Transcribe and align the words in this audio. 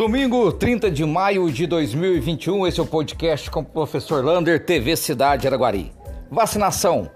Domingo 0.00 0.50
30 0.50 0.90
de 0.90 1.04
maio 1.04 1.52
de 1.52 1.66
2021, 1.66 2.66
esse 2.66 2.80
é 2.80 2.82
o 2.82 2.86
podcast 2.86 3.50
com 3.50 3.60
o 3.60 3.64
professor 3.64 4.24
Lander, 4.24 4.64
TV 4.64 4.96
Cidade 4.96 5.46
Araguari. 5.46 5.92
Vacinação. 6.30 7.10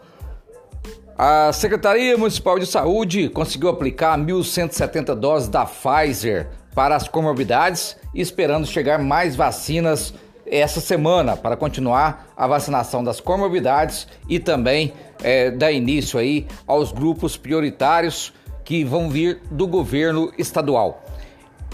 A 1.16 1.50
Secretaria 1.54 2.18
Municipal 2.18 2.58
de 2.58 2.66
Saúde 2.66 3.30
conseguiu 3.30 3.70
aplicar 3.70 4.18
1.170 4.18 5.14
doses 5.14 5.48
da 5.48 5.64
Pfizer 5.64 6.50
para 6.74 6.94
as 6.94 7.08
comorbidades, 7.08 7.96
esperando 8.14 8.66
chegar 8.66 8.98
mais 8.98 9.34
vacinas 9.34 10.12
essa 10.44 10.78
semana 10.78 11.38
para 11.38 11.56
continuar 11.56 12.34
a 12.36 12.46
vacinação 12.46 13.02
das 13.02 13.18
comorbidades 13.18 14.06
e 14.28 14.38
também 14.38 14.92
é, 15.22 15.50
dar 15.50 15.72
início 15.72 16.18
aí 16.18 16.46
aos 16.66 16.92
grupos 16.92 17.34
prioritários 17.34 18.30
que 18.62 18.84
vão 18.84 19.08
vir 19.08 19.40
do 19.50 19.66
governo 19.66 20.30
estadual. 20.36 21.02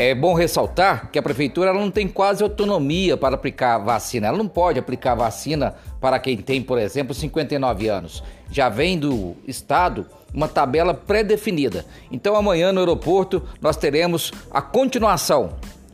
É 0.02 0.14
bom 0.14 0.32
ressaltar 0.32 1.10
que 1.10 1.18
a 1.18 1.22
prefeitura 1.22 1.74
não 1.74 1.90
tem 1.90 2.08
quase 2.08 2.42
autonomia 2.42 3.18
para 3.18 3.34
aplicar 3.34 3.76
vacina. 3.76 4.28
Ela 4.28 4.38
não 4.38 4.48
pode 4.48 4.78
aplicar 4.78 5.14
vacina 5.14 5.74
para 6.00 6.18
quem 6.18 6.38
tem, 6.38 6.62
por 6.62 6.78
exemplo, 6.78 7.12
59 7.12 7.86
anos. 7.86 8.24
Já 8.50 8.70
vem 8.70 8.98
do 8.98 9.36
estado 9.46 10.06
uma 10.32 10.48
tabela 10.48 10.94
pré-definida. 10.94 11.84
Então 12.10 12.34
amanhã 12.34 12.72
no 12.72 12.80
aeroporto 12.80 13.42
nós 13.60 13.76
teremos 13.76 14.32
a 14.50 14.62
continuação 14.62 15.52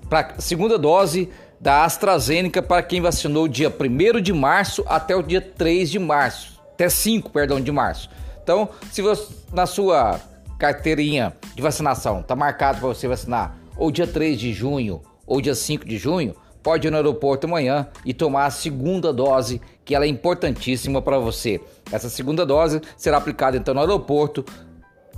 para 0.08 0.34
a 0.38 0.40
segunda 0.40 0.78
dose 0.78 1.28
da 1.60 1.82
AstraZeneca 1.82 2.62
para 2.62 2.84
quem 2.84 3.00
vacinou 3.00 3.48
dia 3.48 3.74
1 3.76 4.20
de 4.20 4.32
março 4.32 4.84
até 4.86 5.16
o 5.16 5.22
dia 5.22 5.40
3 5.40 5.90
de 5.90 5.98
março, 5.98 6.62
até 6.74 6.88
5, 6.88 7.28
perdão, 7.30 7.60
de 7.60 7.72
março. 7.72 8.08
Então, 8.40 8.68
se 8.92 9.02
você 9.02 9.34
na 9.52 9.66
sua 9.66 10.20
carteirinha 10.60 11.34
de 11.56 11.60
vacinação 11.60 12.20
está 12.20 12.36
marcado 12.36 12.78
para 12.78 12.86
você 12.86 13.08
vacinar 13.08 13.65
ou 13.76 13.90
dia 13.90 14.06
3 14.06 14.38
de 14.38 14.52
junho, 14.52 15.02
ou 15.26 15.40
dia 15.40 15.54
5 15.54 15.84
de 15.84 15.98
junho, 15.98 16.34
pode 16.62 16.86
ir 16.86 16.90
no 16.90 16.96
aeroporto 16.96 17.46
amanhã 17.46 17.88
e 18.04 18.12
tomar 18.12 18.46
a 18.46 18.50
segunda 18.50 19.12
dose, 19.12 19.60
que 19.84 19.94
ela 19.94 20.04
é 20.04 20.08
importantíssima 20.08 21.00
para 21.00 21.18
você. 21.18 21.60
Essa 21.92 22.08
segunda 22.08 22.44
dose 22.44 22.80
será 22.96 23.18
aplicada 23.18 23.56
então 23.56 23.72
no 23.72 23.80
aeroporto 23.80 24.44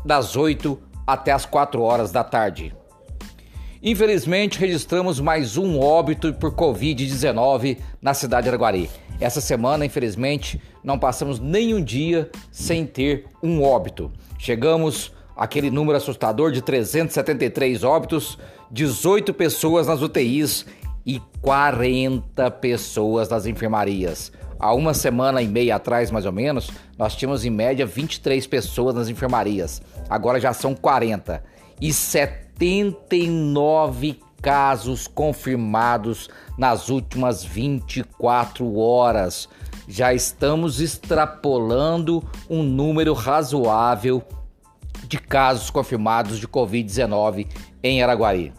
das 0.04 0.36
8 0.36 0.78
até 1.06 1.32
as 1.32 1.46
4 1.46 1.80
horas 1.80 2.12
da 2.12 2.22
tarde. 2.22 2.74
Infelizmente, 3.82 4.58
registramos 4.58 5.20
mais 5.20 5.56
um 5.56 5.78
óbito 5.78 6.34
por 6.34 6.52
Covid-19 6.52 7.78
na 8.02 8.12
cidade 8.12 8.42
de 8.42 8.48
Araguari. 8.48 8.90
Essa 9.20 9.40
semana, 9.40 9.86
infelizmente, 9.86 10.60
não 10.82 10.98
passamos 10.98 11.38
nenhum 11.38 11.82
dia 11.82 12.30
sem 12.50 12.84
ter 12.84 13.26
um 13.42 13.62
óbito. 13.62 14.12
Chegamos 14.36 15.12
aquele 15.38 15.70
número 15.70 15.96
assustador 15.96 16.50
de 16.50 16.60
373 16.60 17.84
óbitos, 17.84 18.36
18 18.72 19.32
pessoas 19.32 19.86
nas 19.86 20.02
UTIs 20.02 20.66
e 21.06 21.22
40 21.40 22.50
pessoas 22.50 23.28
nas 23.28 23.46
enfermarias. 23.46 24.32
Há 24.58 24.74
uma 24.74 24.92
semana 24.92 25.40
e 25.40 25.46
meia 25.46 25.76
atrás, 25.76 26.10
mais 26.10 26.26
ou 26.26 26.32
menos, 26.32 26.72
nós 26.98 27.14
tínhamos 27.14 27.44
em 27.44 27.50
média 27.50 27.86
23 27.86 28.44
pessoas 28.48 28.96
nas 28.96 29.08
enfermarias. 29.08 29.80
Agora 30.10 30.40
já 30.40 30.52
são 30.52 30.74
40. 30.74 31.40
E 31.80 31.92
79 31.92 34.18
casos 34.42 35.06
confirmados 35.06 36.28
nas 36.58 36.88
últimas 36.88 37.44
24 37.44 38.76
horas. 38.76 39.48
Já 39.86 40.12
estamos 40.12 40.80
extrapolando 40.80 42.24
um 42.50 42.64
número 42.64 43.12
razoável 43.14 44.20
de 45.08 45.18
casos 45.18 45.70
confirmados 45.70 46.38
de 46.38 46.46
Covid-19 46.46 47.48
em 47.82 48.02
Araguari. 48.02 48.52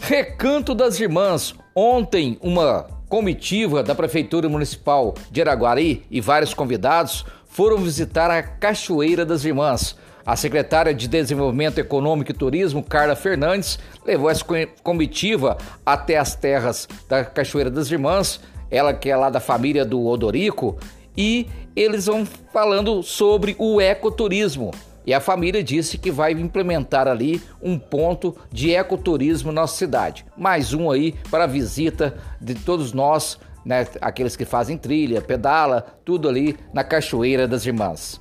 Recanto 0.00 0.74
das 0.74 1.00
Irmãs. 1.00 1.54
Ontem, 1.74 2.38
uma 2.40 2.86
comitiva 3.08 3.82
da 3.82 3.94
Prefeitura 3.94 4.48
Municipal 4.48 5.14
de 5.30 5.42
Araguari 5.42 6.06
e 6.10 6.20
vários 6.20 6.54
convidados 6.54 7.24
foram 7.46 7.78
visitar 7.78 8.30
a 8.30 8.42
Cachoeira 8.42 9.24
das 9.26 9.44
Irmãs. 9.44 9.96
A 10.24 10.34
secretária 10.34 10.92
de 10.92 11.06
Desenvolvimento 11.06 11.78
Econômico 11.78 12.32
e 12.32 12.34
Turismo, 12.34 12.82
Carla 12.82 13.14
Fernandes, 13.14 13.78
levou 14.04 14.28
essa 14.28 14.44
comitiva 14.82 15.56
até 15.84 16.16
as 16.16 16.34
terras 16.34 16.88
da 17.08 17.24
Cachoeira 17.24 17.70
das 17.70 17.90
Irmãs, 17.90 18.40
ela 18.70 18.92
que 18.92 19.08
é 19.08 19.16
lá 19.16 19.30
da 19.30 19.38
família 19.38 19.84
do 19.84 20.04
Odorico, 20.04 20.76
e 21.16 21.46
eles 21.74 22.06
vão 22.06 22.26
falando 22.52 23.02
sobre 23.02 23.54
o 23.58 23.80
ecoturismo. 23.80 24.70
E 25.06 25.14
a 25.14 25.20
família 25.20 25.62
disse 25.62 25.98
que 25.98 26.10
vai 26.10 26.32
implementar 26.32 27.06
ali 27.06 27.40
um 27.62 27.78
ponto 27.78 28.36
de 28.50 28.72
ecoturismo 28.72 29.52
na 29.52 29.60
nossa 29.60 29.76
cidade. 29.76 30.26
Mais 30.36 30.74
um 30.74 30.90
aí 30.90 31.14
para 31.30 31.44
a 31.44 31.46
visita 31.46 32.16
de 32.40 32.56
todos 32.56 32.92
nós, 32.92 33.38
né, 33.64 33.86
aqueles 34.00 34.34
que 34.34 34.44
fazem 34.44 34.76
trilha, 34.76 35.22
pedala, 35.22 35.86
tudo 36.04 36.28
ali 36.28 36.56
na 36.74 36.82
Cachoeira 36.82 37.46
das 37.46 37.64
Irmãs. 37.64 38.20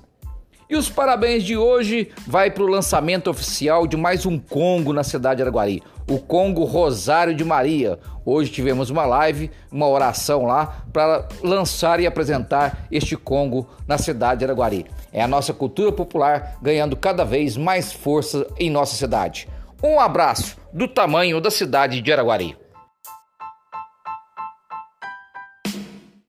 E 0.68 0.76
os 0.76 0.90
parabéns 0.90 1.44
de 1.44 1.56
hoje 1.56 2.09
vai 2.26 2.50
para 2.50 2.64
o 2.64 2.68
lançamento 2.68 3.30
oficial 3.30 3.86
de 3.86 3.96
mais 3.96 4.26
um 4.26 4.40
Congo 4.40 4.92
na 4.94 5.03
cidade 5.03 5.36
de 5.36 5.44
Araguari, 5.44 5.84
o 6.09 6.18
Congo 6.18 6.64
Rosário 6.64 7.36
de 7.36 7.46
Maria. 7.46 8.00
Hoje 8.26 8.52
tivemos 8.52 8.90
uma 8.90 9.06
live, 9.06 9.52
uma 9.72 9.88
oração 9.88 10.44
lá 10.46 10.84
para 10.92 11.28
lançar 11.44 12.00
e 12.00 12.08
apresentar 12.08 12.88
este 12.92 13.16
Congo 13.16 13.70
na 13.88 14.00
cidade 14.00 14.40
de 14.40 14.46
Araguari. 14.46 14.88
É 15.14 15.22
a 15.22 15.28
nossa 15.28 15.54
cultura 15.54 15.92
popular 15.92 16.58
ganhando 16.64 16.98
cada 16.98 17.24
vez 17.24 17.56
mais 17.56 17.94
força 17.94 18.48
em 18.58 18.72
nossa 18.72 18.96
cidade. 18.96 19.48
Um 19.84 20.00
abraço 20.00 20.58
do 20.74 20.88
tamanho 20.88 21.40
da 21.40 21.52
cidade 21.52 22.02
de 22.02 22.12
Araguari. 22.12 22.58